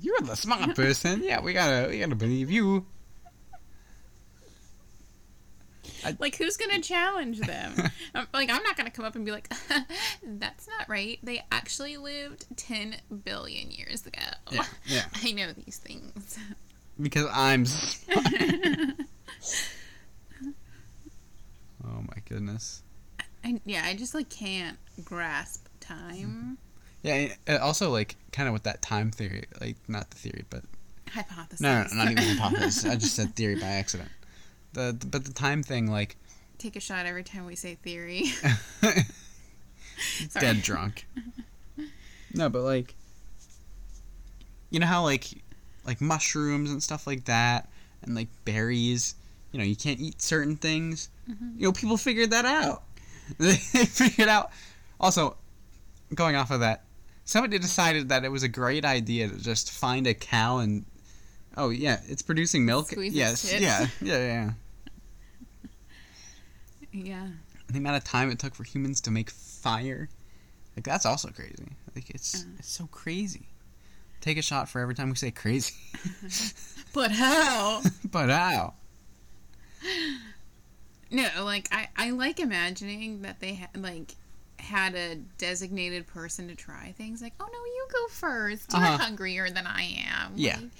[0.00, 1.22] You're the smart person.
[1.22, 2.86] Yeah, we gotta we gotta believe you.
[6.18, 7.74] Like, who's gonna challenge them?
[8.14, 9.48] I'm, like, I'm not gonna come up and be like,
[10.22, 14.20] "That's not right." They actually lived ten billion years ago.
[14.50, 15.04] Yeah, yeah.
[15.22, 16.38] I know these things.
[17.00, 17.66] Because I'm.
[21.84, 22.82] oh my goodness.
[23.44, 26.58] I, yeah, I just like can't grasp time.
[27.02, 27.28] Yeah.
[27.46, 30.62] and Also, like, kind of with that time theory, like not the theory, but
[31.10, 31.60] Hypothesis.
[31.60, 32.84] no, no, not even hypothesis.
[32.86, 34.10] I just said theory by accident.
[34.72, 36.16] The, the but the time thing, like,
[36.58, 38.26] Take a shot every time we say theory.
[40.40, 41.06] Dead drunk.
[42.34, 42.94] No, but like,
[44.70, 45.26] you know how like,
[45.84, 47.68] like mushrooms and stuff like that,
[48.02, 49.16] and like berries.
[49.50, 51.10] You know, you can't eat certain things.
[51.28, 51.58] Mm-hmm.
[51.58, 52.82] You know, people figured that out.
[53.38, 54.50] They figured out.
[55.00, 55.36] Also,
[56.14, 56.84] going off of that,
[57.24, 60.84] somebody decided that it was a great idea to just find a cow and.
[61.54, 62.88] Oh yeah, it's producing milk.
[62.88, 64.50] Squeeze yes, yeah, yeah, yeah.
[66.92, 67.26] Yeah.
[67.68, 70.08] the amount of time it took for humans to make fire
[70.76, 72.48] like that's also crazy like it's Uh.
[72.58, 73.46] it's so crazy
[74.20, 75.74] take a shot for every time we say crazy
[76.92, 77.80] But how?
[78.10, 78.74] but how
[81.10, 84.14] No, like I, I like imagining that they had like
[84.62, 87.20] had a designated person to try things.
[87.20, 88.98] Like, oh no, you go 1st You're Uh-huh.
[88.98, 90.32] hungrier than I am.
[90.36, 90.56] Yeah.
[90.56, 90.70] Like,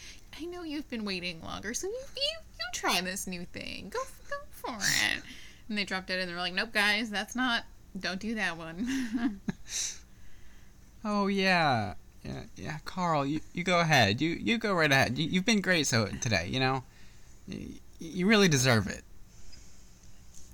[0.41, 2.23] I know you've been waiting longer, so you you,
[2.59, 3.91] you try this new thing.
[3.93, 5.23] Go go for it.
[5.69, 7.65] And they dropped it, and they were like, nope, guys, that's not.
[7.99, 9.41] Don't do that one.
[11.05, 15.27] oh yeah yeah yeah carl you, you go ahead you you go right ahead you,
[15.29, 16.85] you've been great so today you know
[17.49, 17.67] you,
[17.99, 19.03] you really deserve it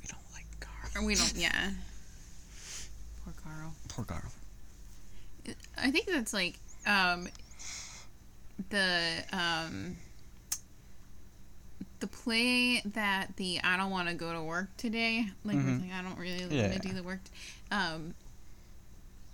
[0.01, 1.35] we don't like carl or we don't.
[1.37, 1.71] Yeah.
[3.99, 4.31] Poor carl
[5.77, 6.55] I think that's like
[6.87, 7.27] um
[8.71, 9.97] the um
[11.99, 15.81] the play that the I don't want to go to work today, like, Mhm.
[15.81, 16.69] like I don't really Yeah.
[16.69, 17.19] want to do the work.
[17.73, 18.15] Um,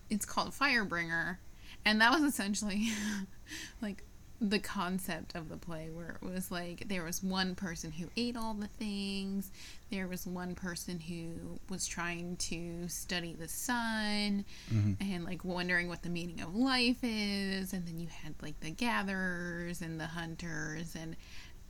[0.08, 1.36] it's called Firebringer,
[1.84, 2.88] and that was essentially
[3.82, 4.02] like
[4.46, 8.36] the concept of the play, where it was like there was one person who ate
[8.36, 9.50] all the things,
[9.90, 14.96] there was one person who was trying to study the sun, Mhm.
[15.00, 18.70] and like wondering what the meaning of life is, and then you had like the
[18.70, 21.16] gatherers and the hunters, and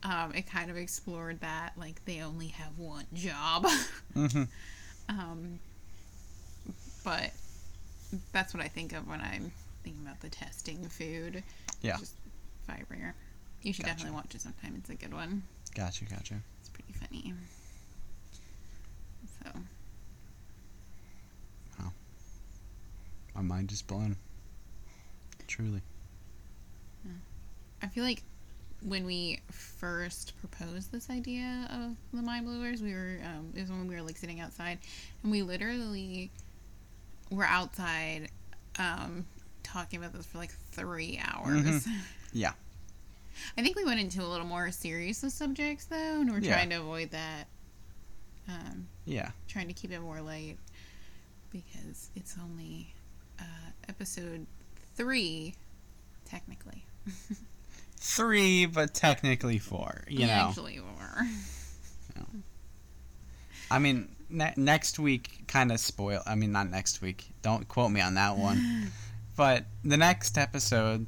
[0.03, 3.65] um, it kind of explored that like they only have one job.
[4.13, 4.43] hmm
[5.07, 5.59] um,
[7.03, 7.31] but
[8.31, 9.51] that's what I think of when I'm
[9.83, 11.43] thinking about the testing food.
[11.81, 11.97] Yeah.
[11.97, 12.15] Just
[12.69, 13.13] Firebringer.
[13.61, 13.97] You should Gotcha.
[13.97, 14.75] definitely watch it sometime.
[14.77, 15.43] It's a good one.
[15.73, 16.35] Gotcha, gotcha.
[16.59, 17.33] It's pretty funny.
[19.43, 19.51] So
[23.35, 24.15] My mind is blown.
[25.47, 25.81] Truly.
[27.83, 28.23] I feel like
[28.81, 33.69] when we first proposed this idea of the mind blowers, we were um, it was
[33.69, 34.79] when we were like sitting outside,
[35.21, 36.31] and we literally
[37.29, 38.29] were outside
[38.79, 39.25] um,
[39.63, 41.85] talking about this for like three hours.
[41.85, 41.87] Mhm.
[42.35, 42.51] Yeah.
[43.57, 46.53] I think we went into a little more serious of subjects though, and we're Yeah.
[46.55, 47.45] trying to avoid that.
[48.47, 49.31] Um, Yeah.
[49.47, 50.57] trying to keep it more light
[51.51, 52.93] because it's only
[53.39, 53.43] uh,
[53.89, 54.45] episode
[54.95, 55.55] three,
[56.25, 56.85] technically.
[57.97, 60.03] Three, but technically four.
[60.07, 60.31] You We know.
[60.49, 61.25] actually were.
[63.71, 66.21] I mean, ne- next week kind of spoil.
[66.25, 67.29] I mean, not next week.
[67.41, 68.91] Don't quote me on that one.
[69.35, 71.07] but the next episode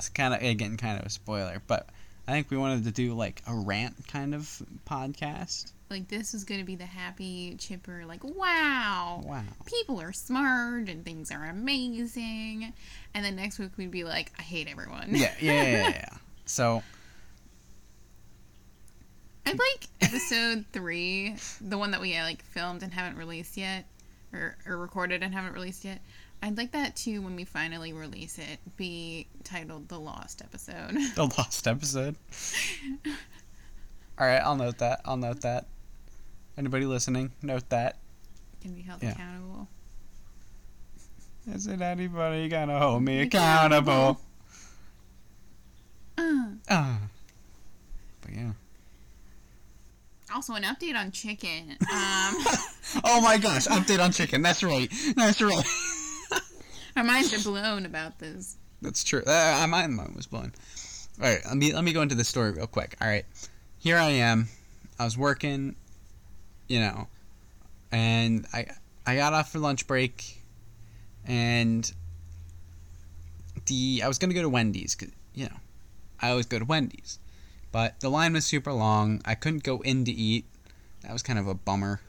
[0.00, 1.62] is kind of again kind of a spoiler.
[1.66, 1.88] But
[2.26, 5.72] I think we wanted to do like a rant kind of podcast.
[5.90, 9.42] Like this is going to be the happy, chipper, like wow, Wow.
[9.66, 12.72] people are smart and things are amazing,
[13.12, 15.08] and then next week we'd be like, I hate everyone.
[15.10, 16.08] Yeah, yeah, yeah, yeah.
[16.46, 16.82] So
[19.46, 23.84] I like episode three, the one that we like filmed and haven't released yet,
[24.32, 26.00] or, or recorded and haven't released yet.
[26.44, 30.90] I'd like that too when we finally release it, be titled the lost episode.
[31.14, 32.16] the lost episode.
[34.18, 35.00] All right, I'll note that.
[35.06, 35.64] I'll note that.
[36.58, 37.96] Anybody listening, note that.
[38.60, 39.12] Can be held Yeah.
[39.12, 39.68] accountable.
[41.50, 44.20] Is it anybody gonna hold me accountable?
[46.18, 46.98] Uh, Ah.
[48.20, 48.52] But yeah.
[50.34, 51.78] also, an update on chicken.
[51.90, 52.34] Um,
[53.02, 53.66] Oh my gosh!
[53.66, 54.42] Update on chicken.
[54.42, 54.92] That's right.
[55.16, 55.64] That's right.
[56.96, 58.56] our minds are blown about this.
[58.82, 59.22] That's true.
[59.22, 60.52] Uh, my mind was blown.
[61.20, 62.96] All right, let me let me go into the story real quick.
[63.00, 63.24] All right,
[63.78, 64.48] here I am.
[64.98, 65.74] I was working,
[66.68, 67.08] you know,
[67.90, 68.66] and I
[69.06, 70.40] I got off for lunch break,
[71.24, 71.90] and
[73.66, 75.56] the I was gonna go to Wendy's, cause you know,
[76.20, 77.18] I always go to Wendy's,
[77.72, 79.20] but the line was super long.
[79.24, 80.44] I couldn't go in to eat.
[81.02, 82.00] That was kind of a bummer.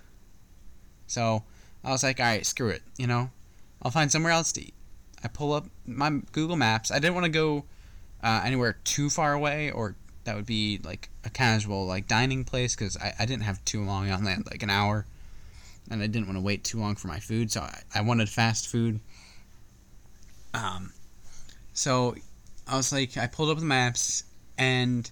[1.07, 1.43] So
[1.83, 2.81] I was like, all right, screw it.
[2.97, 3.31] You know,
[3.81, 4.73] I'll find somewhere else to eat.
[5.25, 6.91] I pull up my Google Maps.
[6.91, 7.65] I didn't want to go
[8.23, 12.75] uh, anywhere too far away, or that would be like a casual like dining place
[12.75, 15.07] because I, I didn't have too long on that, like an hour,
[15.89, 18.29] and I didn't want to wait too long for my food, so I, I wanted
[18.29, 18.99] fast food.
[20.53, 20.93] Um,
[21.73, 22.15] so
[22.67, 24.25] I was like, I pulled up the maps,
[24.59, 25.09] and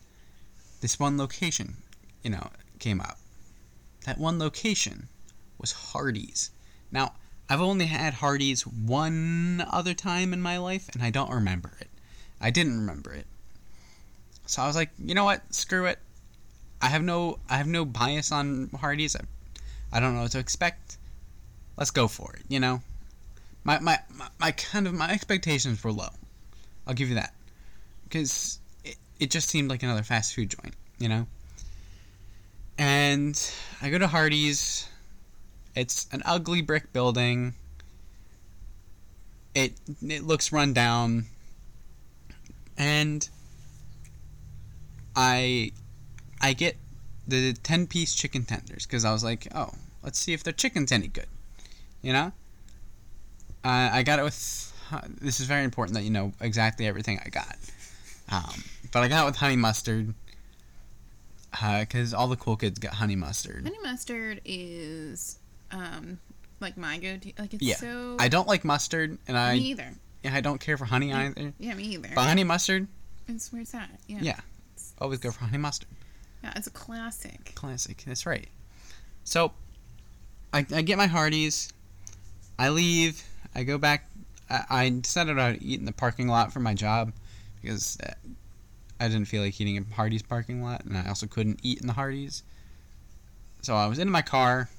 [0.82, 1.78] this one location,
[2.24, 3.18] you know, came up.
[4.06, 5.08] That one location
[5.58, 6.52] was Hardee's.
[6.92, 7.14] Now,
[7.50, 11.90] I've only had Hardee's one other time in my life, and I don't remember it.
[12.40, 13.26] I didn't remember it.
[14.46, 15.42] So I was like, you know what?
[15.54, 16.00] Screw it.
[16.82, 19.16] I have no I have no bias on Hardee's.
[19.16, 19.22] I,
[19.92, 20.98] I don't know what to expect.
[21.78, 22.82] Let's go for it, you know?
[23.64, 26.10] My, my, my, my kind of my expectations were low.
[26.86, 27.34] I'll give you that.
[28.04, 31.28] Because it, it just seemed like another fast food joint, you know?
[32.78, 33.40] And
[33.82, 34.88] I go to Hardee's.
[35.76, 37.56] It's an ugly brick building.
[39.56, 41.26] It it looks run down.
[42.78, 43.28] And
[45.16, 45.72] I
[46.42, 46.78] I get
[47.28, 50.92] the 10 piece chicken tenders cuz I was like, "Oh, let's see if their chicken's
[50.92, 51.28] any good."
[52.02, 52.34] You know?
[53.64, 57.20] Uh, I got it with uh, this is very important that you know exactly everything
[57.26, 57.58] I got.
[58.30, 60.14] Um, but I got it with honey mustard
[61.52, 63.64] because all the cool kids got honey mustard.
[63.64, 65.40] Honey mustard is
[65.74, 66.20] um
[66.60, 67.34] like my go-to.
[67.38, 67.76] Like it's Yeah.
[67.76, 68.16] so.
[68.20, 69.90] I don't like mustard, and I me either.
[70.26, 71.54] I don't care for honey either.
[71.60, 72.10] Yeah, me either.
[72.16, 72.88] But honey mustard,
[73.28, 73.90] it's where it's at.
[74.08, 74.20] Yeah.
[74.22, 74.40] Yeah.
[75.00, 75.90] always go for honey mustard.
[76.44, 77.54] Yeah, it's a classic.
[77.56, 78.02] Classic.
[78.06, 78.48] That's right.
[79.26, 79.52] So,
[80.54, 81.72] I, I get my Hardee's.
[82.60, 83.24] I leave.
[83.56, 84.10] I go back.
[84.50, 87.12] I, I decided I'd eat in the parking lot for my job
[87.62, 88.14] because uh,
[89.00, 91.88] I didn't feel like eating in Hardee's parking lot, and I also couldn't eat in
[91.88, 92.44] the Hardee's.
[93.62, 94.70] So I was in my car,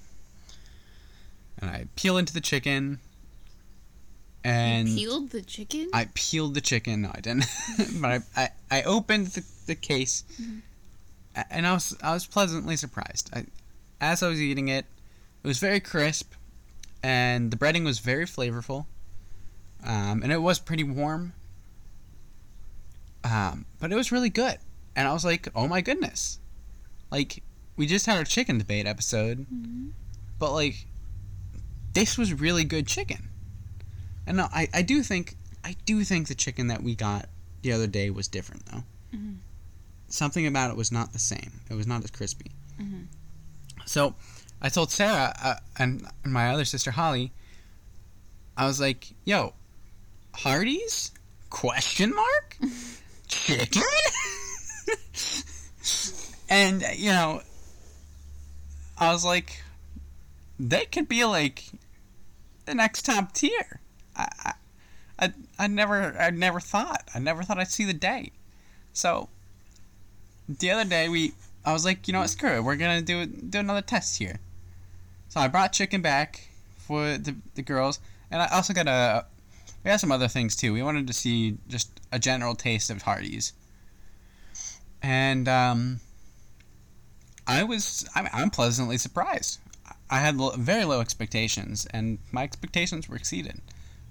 [1.60, 2.98] and I peel into the chicken,
[4.42, 5.88] and you peeled the chicken.
[5.92, 7.02] I peeled the chicken.
[7.02, 7.46] No, I didn't.
[8.00, 10.24] but I, I, I opened the, the case,
[11.36, 13.30] a- and I was I was pleasantly surprised.
[13.34, 13.46] I,
[14.00, 14.84] as I was eating it,
[15.42, 16.32] it was very crisp,
[17.02, 18.86] and the breading was very flavorful,
[19.84, 21.32] um, and it was pretty warm.
[23.22, 24.58] Um, but it was really good,
[24.94, 26.38] and I was like, "Oh my goodness!"
[27.10, 27.42] Like
[27.76, 29.92] we just had our chicken debate episode, Mhm.
[30.38, 30.86] but like
[31.94, 33.28] this was really good chicken.
[34.26, 37.28] And no, I, I do think I do think the chicken that we got
[37.62, 38.84] the other day was different though.
[39.14, 39.36] Mhm.
[40.08, 41.60] Something about it was not the same.
[41.70, 42.50] It was not as crispy.
[42.80, 43.06] Mhm.
[43.86, 44.14] So
[44.62, 47.32] I told Sarah uh, and my other sister Holly.
[48.56, 49.52] I was like, "Yo,
[50.34, 51.10] Hardee's?
[51.50, 52.56] Question mark?
[53.28, 53.82] Chicken?"
[56.48, 57.42] and you know,
[58.98, 59.62] I was like,
[60.58, 61.64] they could be like
[62.64, 63.80] the next top tier.
[64.16, 64.52] I, I,
[65.18, 68.32] I, I never, I never thought, I never thought I'd see the day.
[68.92, 69.28] So,
[70.48, 71.32] the other day we,
[71.64, 74.40] I was like, you know what, screw it, we're gonna do do another test here.
[75.28, 77.98] So I brought chicken back for the the girls,
[78.30, 79.26] and I also got a,
[79.82, 80.72] we had some other things too.
[80.72, 83.52] We wanted to see just a general taste of Hardee's.
[85.02, 86.00] And um,
[87.46, 89.58] I was, I'm, I'm pleasantly surprised.
[90.14, 93.60] I had lo- very low expectations, and my expectations were exceeded.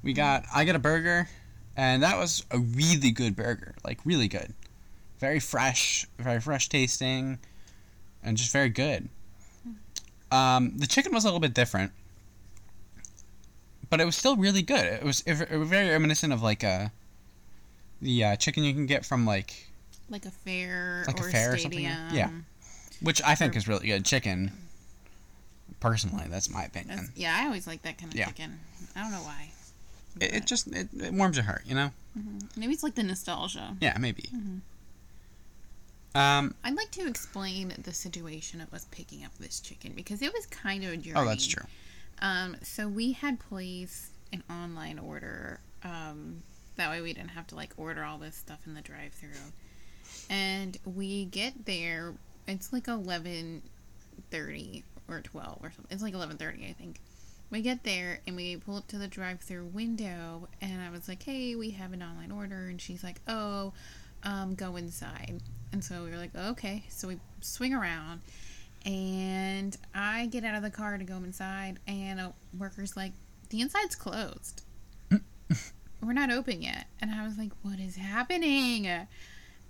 [0.04, 1.30] We got, I got a burger,
[1.78, 4.54] and that was a really good burger, like really good,
[5.20, 7.40] very fresh, very fresh tasting,
[8.22, 9.08] and just very good.
[10.30, 11.94] Um, the chicken was a little bit different,
[13.90, 14.84] but it was still really good.
[14.86, 16.92] It was, it, it was very reminiscent of like a,
[18.02, 19.70] the uh, chicken you can get from like
[20.10, 22.14] like a fair Like a or fair or something, stadium.
[22.14, 22.30] yeah.
[23.02, 24.52] which I think is really good chicken.
[25.84, 26.96] Personally, that's my opinion.
[26.96, 28.28] That's, yeah, I always like that kind of Yeah.
[28.28, 28.58] chicken.
[28.96, 29.50] I don't know why.
[30.22, 31.92] It, it just it, it warms your heart, you know.
[32.56, 33.76] Maybe it's like the nostalgia.
[33.82, 34.30] Yeah, maybe.
[34.34, 34.62] Mhm.
[36.16, 36.56] Um.
[36.64, 40.46] I'd like to explain the situation of us picking up this chicken because it was
[40.46, 41.20] kind of a journey.
[41.20, 41.66] Oh, that's true.
[42.22, 45.60] Um, so we had placed an online order.
[45.84, 46.44] Um,
[46.78, 49.52] that way we didn't have to like order all this stuff in the drive-through.
[50.30, 52.14] And we get there.
[52.48, 53.64] It's like eleven
[54.32, 55.92] thirty or twelve or something.
[55.92, 57.00] It's like eleven thirty, I think.
[57.50, 61.22] We get there and we pull up to the drive-through window, and I was like,
[61.22, 63.74] "Hey, we have an online order," and she's like, "Oh,
[64.24, 68.22] um, go inside." And so we were like, "Okay." So we swing around,
[68.86, 73.12] and I get out of the car to go inside, and a worker's like,
[73.50, 74.64] "The inside's closed.
[76.02, 78.90] We're not open yet." And I was like, "What is happening?"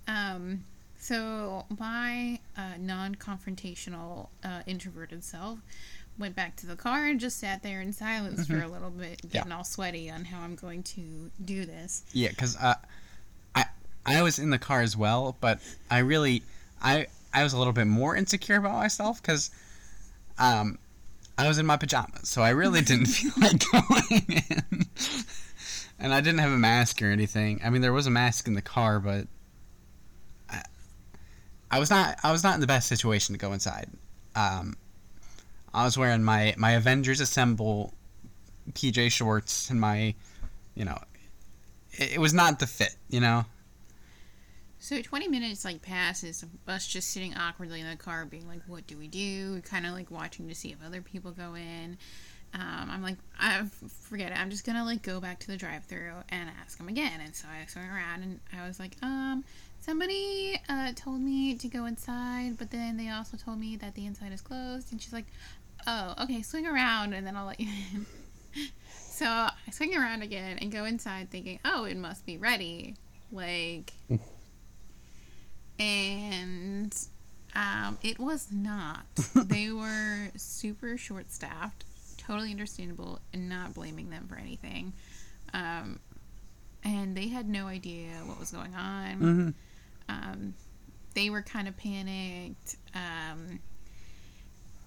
[0.08, 0.64] Um,
[1.04, 5.58] so my uh, non-confrontational uh, introverted self
[6.18, 9.20] went back to the car and just sat there in silence for a little bit,
[9.30, 12.04] getting all sweaty on how I'm going to do this.
[12.14, 12.76] Yeah, because uh,
[13.54, 13.66] I
[14.06, 15.58] I was in the car as well, but
[15.90, 16.42] I really
[16.80, 19.50] I I was a little bit more insecure about myself because
[20.38, 20.78] um
[21.36, 24.86] I was in my pajamas, so I really didn't feel like going in.
[25.98, 27.60] And I didn't have a mask or anything.
[27.62, 29.26] I mean, there was a mask in the car, but
[31.70, 32.18] I was not.
[32.22, 33.88] I was not in the best situation to go inside.
[34.36, 34.76] Um,
[35.72, 37.92] I was wearing my my Avengers Assemble
[38.72, 40.14] PJ shorts and my,
[40.74, 40.98] you know,
[41.92, 42.94] it, it was not the fit.
[43.08, 43.44] You know.
[44.78, 48.60] So 20 minutes like passes of us just sitting awkwardly in the car being like,
[48.66, 49.62] what do we do?
[49.62, 51.96] Kind of like watching to see if other people go in.
[52.52, 53.62] Um, I'm like, I
[54.02, 54.38] forget it.
[54.38, 57.20] I'm just gonna like go back to the drive-through and ask them again.
[57.22, 59.42] And so I swung around and I was like, um,
[59.84, 64.06] somebody uh, told me to go inside, but then they also told me that the
[64.06, 64.90] inside is closed.
[64.90, 65.26] And she's like,
[65.86, 68.06] oh, okay, swing around and then I'll let you in.
[68.98, 72.96] so I swing around again and go inside, thinking, oh, it must be ready.
[73.30, 73.92] Like,
[75.78, 76.96] and
[77.54, 79.04] um, it was not.
[79.34, 81.84] they were super short staffed,
[82.16, 84.94] totally understandable, and not blaming them for anything.
[85.52, 86.00] Um,
[86.82, 89.14] and they had no idea what was going on.
[89.16, 89.50] Mm-hmm.
[90.08, 90.54] Um,
[91.14, 92.76] they were kind of panicked.
[92.94, 93.60] Um,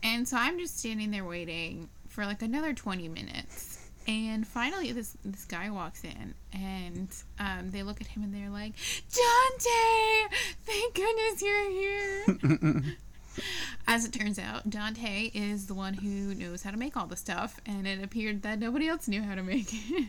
[0.04, 3.88] and so I'm just standing there waiting for like another 20 minutes.
[4.08, 7.10] And finally, this this guy walks in, and
[7.40, 8.72] um, they look at him and they're like,
[9.12, 12.84] "Dante, thank goodness you're here."
[13.88, 17.18] As it turns out, Dante is the one who knows how to make all the
[17.18, 20.08] stuff, and it appeared that nobody else knew how to make it.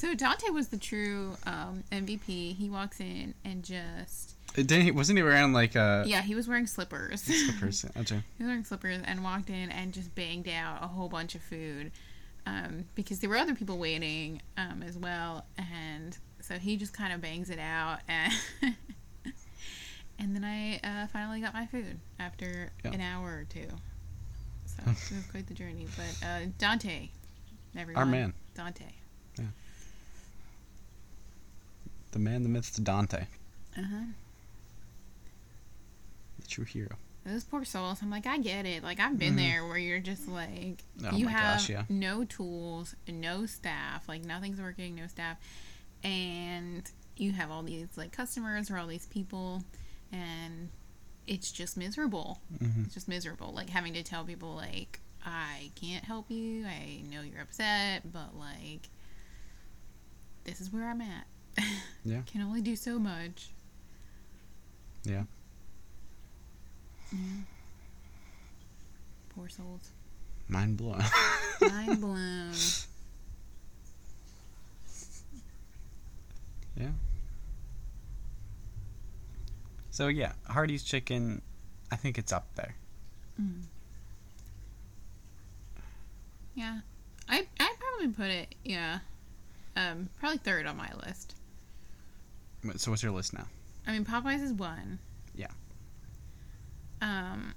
[0.00, 2.56] So Dante was the true um, MVP.
[2.56, 6.48] He walks in and just Didn't he, wasn't he wearing like uh yeah, he was
[6.48, 7.20] wearing slippers.
[7.22, 7.84] slippers?
[7.98, 8.22] Okay.
[8.38, 11.42] he was wearing slippers and walked in and just banged out a whole bunch of
[11.42, 11.92] food
[12.46, 17.12] um, because there were other people waiting um, as well, and so he just kind
[17.12, 18.32] of bangs it out and.
[20.18, 22.92] and then I uh, finally got my food after Yeah.
[22.92, 23.68] an hour or two.
[24.64, 25.86] So it was quite the journey.
[25.94, 27.10] But uh, Dante,
[27.76, 28.02] everyone.
[28.02, 28.32] Our man.
[28.54, 28.84] Dante.
[32.12, 33.26] The man, the myth, the Dante,
[33.78, 34.04] Uh huh.
[36.40, 36.96] the true hero.
[37.24, 37.98] Those poor souls.
[38.02, 38.82] I'm like, I get it.
[38.82, 39.36] Like I've been Mhm.
[39.36, 41.84] there where you're just like, Oh you have gosh, yeah.
[41.88, 45.36] no tools, no staff, like nothing's working, no staff,
[46.02, 49.62] and you have all these like customers or all these people,
[50.10, 50.70] and
[51.26, 52.40] it's just miserable.
[52.58, 53.52] hmm It's just miserable.
[53.52, 56.64] Like having to tell people like, I can't help you.
[56.66, 58.88] I know you're upset, but like,
[60.44, 61.26] this is where I'm at.
[62.02, 62.22] Yeah.
[62.26, 63.50] Can only do so much.
[65.04, 65.24] Yeah.
[67.12, 67.18] Yeah.
[69.34, 69.90] Poor souls.
[70.48, 71.02] Mind blown.
[71.60, 72.52] Mind blown.
[76.74, 76.88] Yeah.
[79.90, 81.42] So yeah, Hardee's chicken,
[81.92, 82.74] I think it's up there.
[83.40, 83.62] Mm.
[86.54, 86.80] Yeah.
[87.28, 89.00] I I'd probably put it, yeah.
[89.76, 91.34] Um, probably third on my list.
[92.76, 93.46] So what's your list now?
[93.86, 94.98] I mean Popeyes is one.
[95.34, 95.46] Yeah.
[97.00, 97.54] Um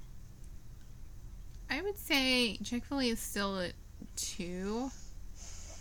[1.70, 3.74] I would say Chick fil A is still at
[4.16, 4.90] two.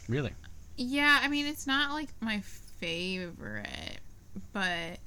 [0.09, 0.33] Really?
[0.77, 2.41] Yeah, I mean it's not like my
[2.79, 4.01] favorite,
[4.53, 4.99] but I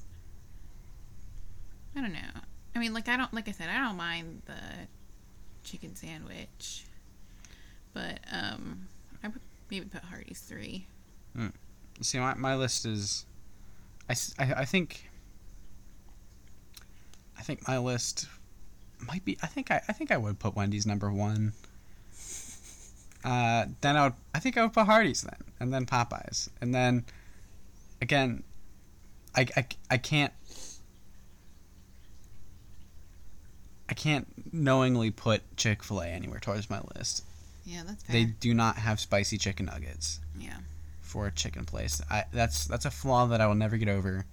[2.01, 2.19] don't know.
[2.75, 4.53] I mean like I don't like I said, I don't mind the
[5.63, 6.85] chicken sandwich.
[7.93, 8.87] But um
[9.23, 10.87] I would maybe put Hardee's three.
[12.01, 13.25] See, my, my list is,
[14.09, 15.09] I, I- I think,
[17.37, 18.27] I think my list
[19.07, 19.37] might be.
[19.43, 21.53] I think I, I think I would put Wendy's number one.
[23.23, 24.13] Uh, then I would.
[24.33, 27.03] I think I would put Hardee's then, and then Popeyes, and then,
[28.01, 28.43] again,
[29.35, 30.31] I, I, I can't.
[33.89, 37.23] I can't knowingly put Chick Fil A anywhere towards my list.
[37.65, 38.13] Yeah, that's fair.
[38.13, 40.57] They do not have spicy chicken nuggets yeah.
[41.15, 42.01] For a chicken place.
[42.11, 44.25] I that's that's a flaw that I will never get over.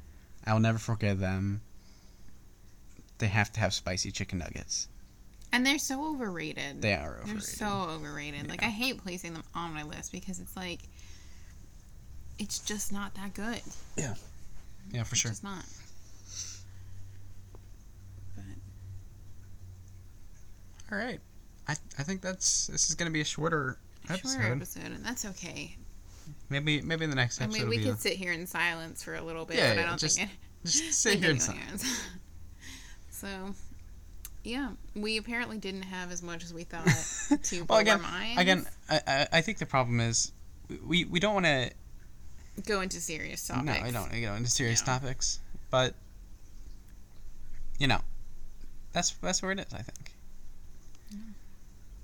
[0.45, 1.61] I will never forgive them.
[3.19, 4.89] They have to have spicy chicken nuggets.
[5.53, 6.83] And they're so overrated.
[6.83, 7.43] They are They're overrated.
[7.45, 8.49] so overrated.
[8.49, 10.81] Like I hate placing them on my list because it's like
[12.41, 13.61] it's just not that good.
[13.97, 14.15] yeah,
[14.91, 15.31] Yeah, for It's sure.
[15.31, 15.65] It's not.
[18.35, 18.45] But
[20.91, 21.21] All right.
[21.69, 23.79] I I think that's this is gonna be a shorter
[24.11, 24.33] episode.
[24.33, 25.77] shorter episode, and that's okay.
[26.53, 29.15] Maybe maybe in the next I episode mean, we could sit here in silence for
[29.17, 30.67] a little bit, Yeah, but I don't just think it.
[30.69, 31.85] just sit here in silence.
[33.11, 33.29] so,
[34.45, 36.87] yeah, we apparently didn't have as much as we thought
[37.45, 38.41] to well, again, our minds.
[38.41, 40.33] again, I, I I think the problem is
[40.87, 41.71] we we don't want to
[42.67, 43.67] go into serious topics.
[43.81, 44.99] no I don't you know into serious Yeah.
[44.99, 45.41] topics,
[45.71, 45.95] but
[47.79, 48.01] you know
[48.93, 49.73] that's that's where it is.
[49.73, 50.13] I think.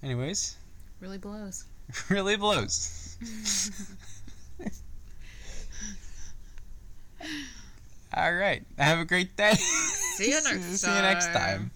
[0.02, 0.56] Anyways,
[1.00, 1.64] Really blows.
[2.08, 3.16] really blows.
[8.14, 8.62] All right.
[8.78, 9.54] Have a great day.
[9.54, 11.34] See you next See you next time.
[11.34, 11.70] time.